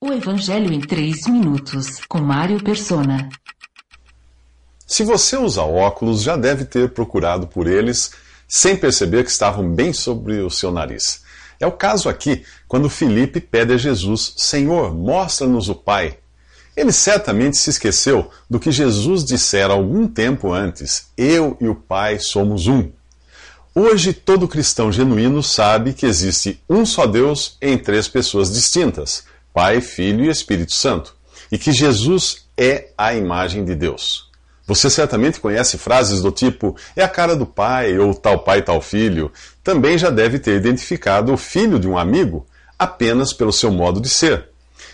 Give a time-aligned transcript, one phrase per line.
[0.00, 3.28] O Evangelho em 3 minutos, com Mário Persona.
[4.86, 8.12] Se você usa óculos, já deve ter procurado por eles
[8.46, 11.24] sem perceber que estavam bem sobre o seu nariz.
[11.58, 16.18] É o caso aqui, quando Felipe pede a Jesus: Senhor, mostra-nos o Pai.
[16.76, 22.20] Ele certamente se esqueceu do que Jesus dissera algum tempo antes: Eu e o Pai
[22.20, 22.88] somos um.
[23.74, 29.24] Hoje, todo cristão genuíno sabe que existe um só Deus em três pessoas distintas:
[29.58, 31.16] Pai, Filho e Espírito Santo,
[31.50, 34.30] e que Jesus é a imagem de Deus.
[34.64, 38.80] Você certamente conhece frases do tipo é a cara do pai, ou tal pai, tal
[38.80, 39.32] filho.
[39.64, 42.46] Também já deve ter identificado o filho de um amigo
[42.78, 44.48] apenas pelo seu modo de ser.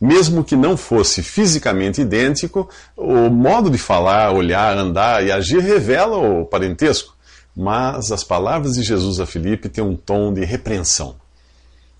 [0.00, 2.66] Mesmo que não fosse fisicamente idêntico,
[2.96, 7.14] o modo de falar, olhar, andar e agir revela o parentesco.
[7.54, 11.25] Mas as palavras de Jesus a Filipe têm um tom de repreensão.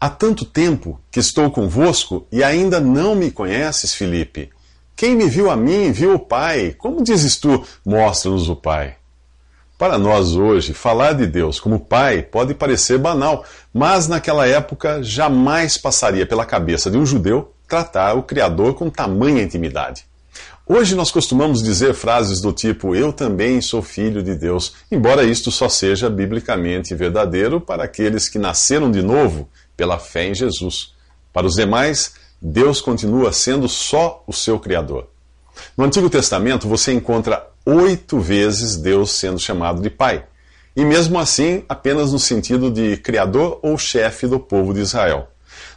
[0.00, 4.48] Há tanto tempo que estou convosco e ainda não me conheces, Filipe.
[4.94, 6.74] Quem me viu a mim, viu o Pai.
[6.78, 8.94] Como dizes tu, mostra-nos o Pai?
[9.76, 15.76] Para nós hoje, falar de Deus como Pai pode parecer banal, mas naquela época jamais
[15.76, 20.04] passaria pela cabeça de um judeu tratar o Criador com tamanha intimidade.
[20.70, 25.50] Hoje nós costumamos dizer frases do tipo Eu também sou filho de Deus, embora isto
[25.50, 30.92] só seja biblicamente verdadeiro para aqueles que nasceram de novo pela fé em Jesus.
[31.32, 35.08] Para os demais, Deus continua sendo só o seu Criador.
[35.74, 40.26] No Antigo Testamento, você encontra oito vezes Deus sendo chamado de Pai,
[40.76, 45.28] e mesmo assim apenas no sentido de Criador ou chefe do povo de Israel.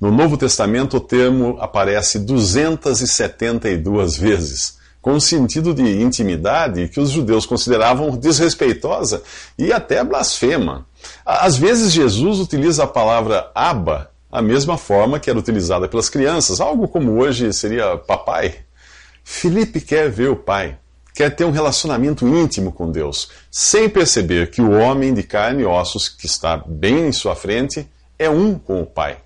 [0.00, 7.10] No Novo Testamento, o termo aparece 272 vezes, com um sentido de intimidade que os
[7.10, 9.22] judeus consideravam desrespeitosa
[9.58, 10.86] e até blasfema.
[11.24, 16.60] Às vezes, Jesus utiliza a palavra Abba a mesma forma que era utilizada pelas crianças,
[16.60, 18.56] algo como hoje seria papai.
[19.24, 20.78] Felipe quer ver o pai,
[21.14, 25.64] quer ter um relacionamento íntimo com Deus, sem perceber que o homem de carne e
[25.64, 29.18] ossos que está bem em sua frente é um com o pai.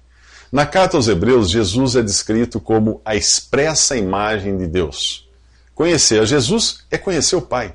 [0.53, 5.29] Na carta aos Hebreus, Jesus é descrito como a expressa imagem de Deus.
[5.75, 7.75] Conhecer a Jesus é conhecer o Pai.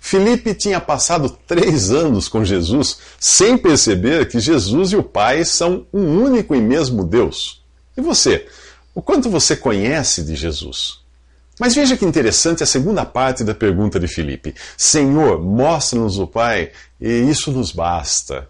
[0.00, 5.86] Filipe tinha passado três anos com Jesus sem perceber que Jesus e o Pai são
[5.92, 7.64] um único e mesmo Deus.
[7.96, 8.46] E você?
[8.94, 10.98] O quanto você conhece de Jesus?
[11.58, 14.54] Mas veja que interessante a segunda parte da pergunta de Filipe.
[14.76, 16.70] Senhor, mostra-nos o Pai,
[17.00, 18.48] e isso nos basta.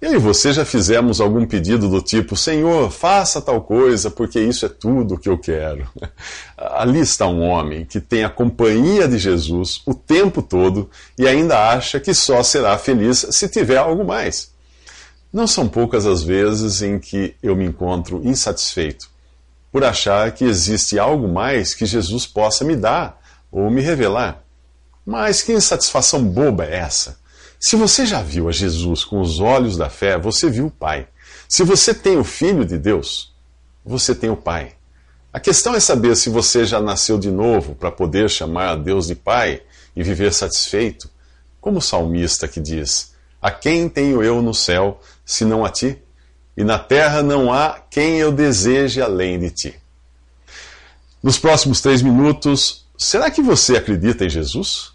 [0.00, 4.64] Eu e você já fizemos algum pedido do tipo: Senhor, faça tal coisa, porque isso
[4.64, 5.86] é tudo o que eu quero.
[6.56, 10.88] Ali está um homem que tem a companhia de Jesus o tempo todo
[11.18, 14.52] e ainda acha que só será feliz se tiver algo mais.
[15.30, 19.10] Não são poucas as vezes em que eu me encontro insatisfeito
[19.70, 23.20] por achar que existe algo mais que Jesus possa me dar
[23.52, 24.42] ou me revelar.
[25.04, 27.19] Mas que insatisfação boba é essa?
[27.62, 31.06] Se você já viu a Jesus com os olhos da fé, você viu o Pai.
[31.46, 33.34] Se você tem o Filho de Deus,
[33.84, 34.72] você tem o Pai.
[35.30, 39.08] A questão é saber se você já nasceu de novo para poder chamar a Deus
[39.08, 39.62] de Pai
[39.94, 41.10] e viver satisfeito,
[41.60, 43.12] como o salmista que diz:
[43.42, 45.98] A quem tenho eu no céu, senão a ti?
[46.56, 49.74] E na terra não há quem eu deseje além de ti.
[51.22, 54.94] Nos próximos três minutos, será que você acredita em Jesus?